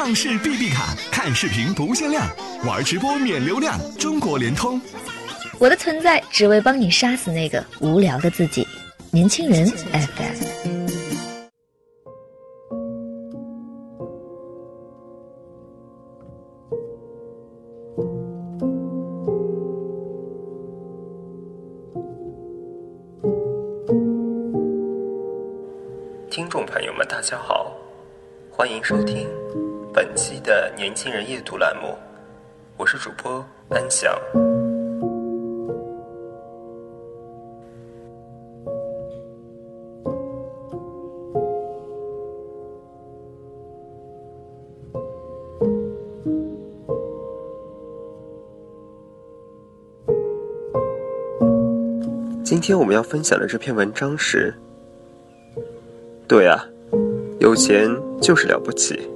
[0.00, 2.24] 畅视 B B 卡，看视频不限量，
[2.64, 4.80] 玩直播免流量，中国联通。
[5.58, 8.64] 我的存在只为帮你杀死那个无聊的自己。
[9.10, 10.86] 年轻人 FM。
[26.30, 27.72] 听众朋友们，大家好，
[28.48, 29.26] 欢迎收听
[30.00, 31.98] 本期的《年轻人夜读》栏目，
[32.76, 34.16] 我是主播安翔。
[52.44, 54.54] 今天我们要分享的这篇文章是。
[56.28, 56.64] 对啊，
[57.40, 57.90] 有钱
[58.22, 59.10] 就是了不起。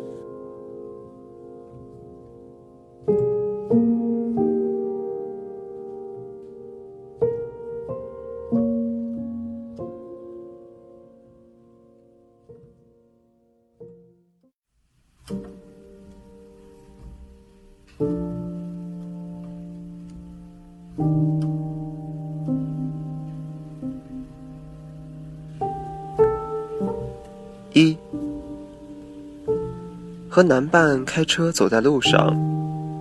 [30.34, 32.34] 和男伴开车走在路上，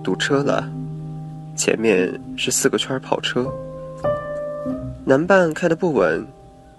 [0.04, 0.68] 堵车了，
[1.56, 3.50] 前面是四个圈跑车。
[5.06, 6.22] 男伴开的不稳，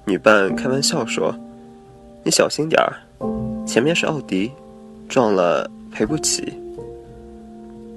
[0.06, 1.36] 女伴开玩笑说
[2.24, 2.94] ：“你小心点儿，
[3.66, 4.52] 前面是奥迪，
[5.10, 6.54] 撞了赔不起。”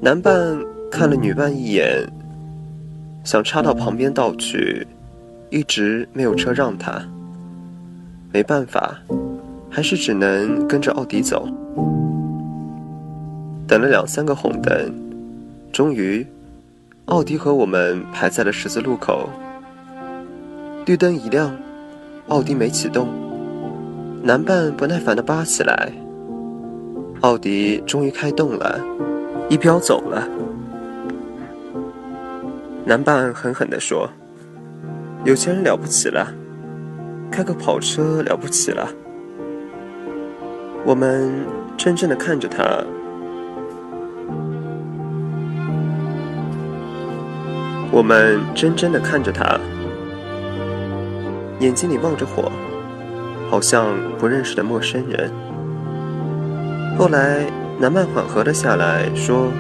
[0.01, 0.59] 男伴
[0.91, 2.11] 看了女伴一眼，
[3.23, 4.87] 想插到旁边道去，
[5.51, 7.03] 一直没有车让他，
[8.33, 8.97] 没办法。
[9.69, 11.47] 还是只能跟着奥迪走，
[13.69, 14.93] 等了两三个红灯，
[15.73, 16.25] 终于，
[17.07, 19.29] 奥迪和我们排在了十字路口。
[20.85, 21.53] 绿灯一亮，
[22.29, 23.09] 奥迪没启动，
[24.23, 25.91] 男伴不耐烦地扒起来。
[27.23, 28.81] 奥迪终于开动了，
[29.49, 30.29] 一飙走了。
[32.85, 34.09] 男伴狠狠地说
[35.27, 36.33] ：“有钱人了不起了，
[37.33, 38.89] 开个跑车了不起了。”
[40.87, 41.33] 我们
[41.77, 42.63] 怔怔的看着他，
[47.91, 49.59] 我们怔怔的看着他，
[51.61, 52.51] 眼睛里冒着火，
[53.51, 55.31] 好像不认识的陌生人。
[56.99, 57.47] 后来，
[57.79, 59.51] 南曼缓和了下来，说：“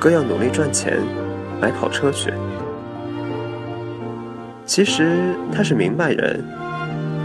[0.00, 0.98] 哥要努力赚钱，
[1.60, 2.32] 买跑车去。”
[4.64, 6.42] 其实他是明白人，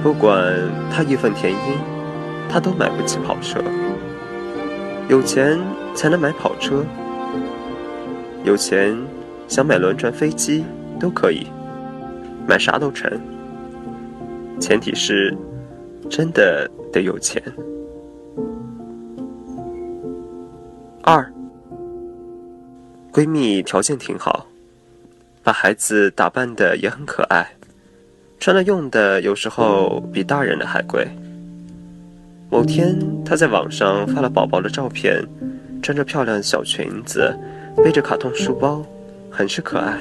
[0.04, 0.54] 不管
[0.92, 1.60] 他义愤填膺。
[2.52, 3.60] 他都买不起跑车，
[5.08, 5.60] 有钱
[5.94, 6.84] 才能买跑车，
[8.44, 8.98] 有钱
[9.50, 10.64] 想买轮船、飞机
[11.00, 11.48] 都可以，
[12.48, 13.12] 买啥都成，
[14.62, 15.36] 前提是
[16.08, 17.42] 真的得有钱。
[21.02, 21.28] 二，
[23.12, 24.46] 闺蜜条件挺好，
[25.42, 27.50] 把孩子打扮的也很可爱，
[28.40, 31.08] 穿的用的有时候比大人的还贵。
[32.52, 35.24] 某天，她在网上发了宝宝的照片，
[35.82, 37.36] 穿着漂亮小裙子，
[37.78, 38.86] 背着卡通书包，
[39.30, 40.00] 很是可爱。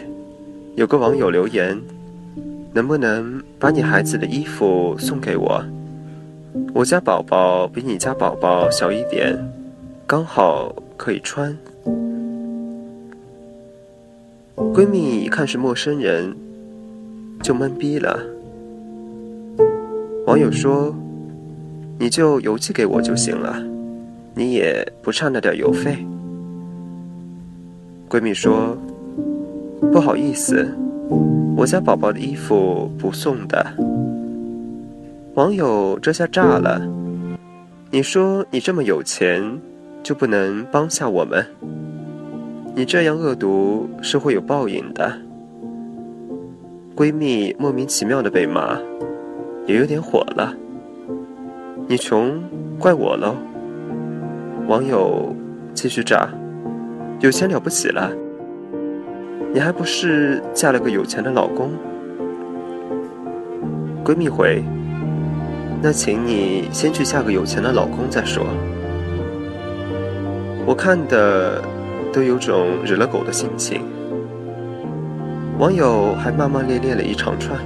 [0.76, 1.80] 有个网友留言
[2.74, 5.64] ：“能不能把你孩子的衣服送给我？
[6.72, 9.38] 我家宝宝比你家宝宝小一点，
[10.06, 11.56] 刚好可以穿。”
[14.56, 16.34] 闺蜜一看是陌生人，
[17.42, 18.18] 就懵逼了。
[20.26, 20.94] 网友说。
[22.00, 23.60] 你就邮寄给我就行了，
[24.32, 25.98] 你也不差那点邮费。
[28.08, 28.78] 闺蜜说
[29.92, 30.68] ：“不好意思，
[31.56, 33.66] 我家宝宝的衣服不送的。”
[35.34, 36.80] 网友这下炸了
[37.90, 39.42] ：“你说你这么有钱，
[40.02, 41.46] 就不能帮下我们？
[42.74, 45.12] 你这样恶毒是会有报应的。”
[46.96, 48.76] 闺蜜莫名其妙的被骂，
[49.66, 50.52] 也有点火了。
[51.86, 52.42] 你穷，
[52.78, 53.36] 怪我喽。
[54.66, 55.34] 网友
[55.72, 56.28] 继续炸，
[57.20, 58.10] 有钱了不起了？
[59.52, 61.72] 你还不是嫁了个有钱的老公？
[64.04, 64.62] 闺蜜回，
[65.82, 68.44] 那请你先去嫁个有钱的老公再说。
[70.66, 71.62] 我看的
[72.12, 73.82] 都有种惹了狗的心情。
[75.58, 77.58] 网友还骂骂咧咧了一长串，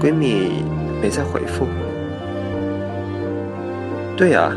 [0.00, 0.64] 闺蜜
[1.02, 1.66] 没再回复。
[4.16, 4.50] 对呀，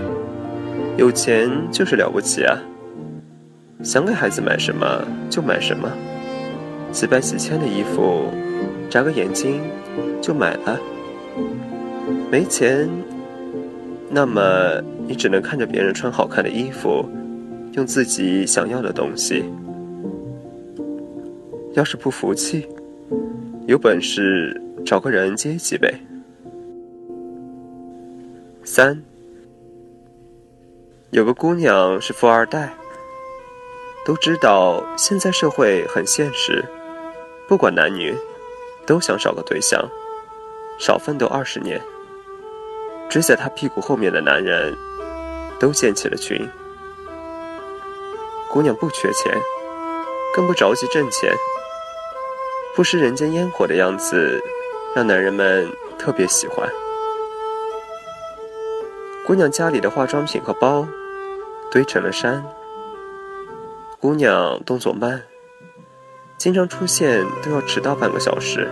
[0.98, 2.58] 有钱就是了不起啊！
[3.84, 4.86] 想给孩子买什么
[5.30, 5.90] 就买什么，
[6.92, 8.26] 几百几千的衣服，
[8.90, 9.62] 眨个眼睛
[10.22, 10.80] 就买了。
[12.30, 12.90] 没钱，
[14.10, 17.04] 那么你只能看着别人穿好看的衣服，
[17.74, 19.46] 用自己想要的东西。
[21.74, 22.68] 要是不服气，
[23.66, 25.94] 有本事找个人接济呗。
[28.64, 29.02] 三，
[31.12, 32.74] 有个姑娘是富二代。
[34.04, 36.66] 都知道现在社会很现实，
[37.52, 38.18] 不管男女，
[38.86, 39.86] 都想找个对象，
[40.80, 41.82] 少奋斗二十年。
[43.10, 44.74] 追在她屁股后面的男人，
[45.60, 46.48] 都建起了群。
[48.50, 49.38] 姑娘不缺钱，
[50.34, 51.34] 更不着急挣钱，
[52.74, 54.42] 不食人间烟火的样子，
[54.96, 55.70] 让男人们
[56.00, 56.66] 特别喜欢。
[59.28, 60.88] 姑娘家里的化妆品和包
[61.70, 62.42] 堆成了山。
[64.00, 65.22] 姑娘动作慢，
[66.42, 68.68] 经常出现都要迟到半个小时，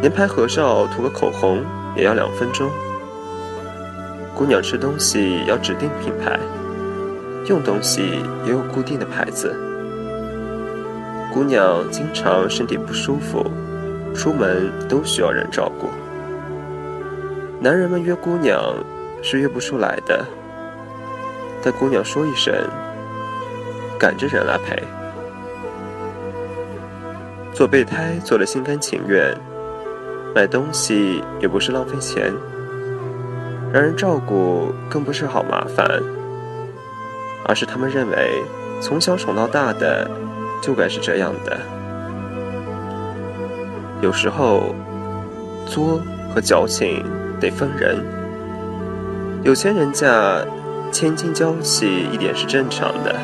[0.00, 1.64] 连拍合照涂个口红
[1.96, 2.70] 也要两分钟。
[4.32, 6.38] 姑娘吃东西要指定品牌，
[7.46, 9.52] 用东西也有固定的牌子。
[11.34, 13.44] 姑娘经常身体不舒服，
[14.14, 15.88] 出门都需要人照顾。
[17.60, 18.72] 男人们约姑娘
[19.20, 20.24] 是约不出来的，
[21.60, 22.54] 但姑娘说一声。
[23.98, 24.80] 赶着人来陪，
[27.60, 29.36] 做备胎做的心甘情愿，
[30.34, 32.32] 买东西也不是浪费钱，
[33.70, 35.86] 让人照顾更不是好麻烦，
[37.44, 38.42] 而是他们认为
[38.80, 40.10] 从小宠到大的
[40.62, 41.60] 就该是这样的。
[44.00, 44.74] 有时候
[45.66, 46.00] 作
[46.34, 47.04] 和矫情
[47.38, 48.02] 得分人，
[49.42, 50.42] 有钱人家
[50.90, 53.14] 千金娇气一点是正常的。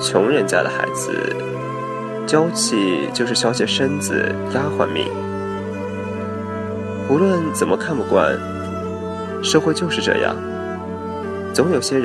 [0.00, 1.10] 穷人家的孩子，
[2.26, 5.06] 娇气就是小姐身子、丫鬟命。
[7.08, 8.34] 无论怎么看不惯，
[9.42, 10.34] 社会就是这样，
[11.52, 12.02] 总有些人。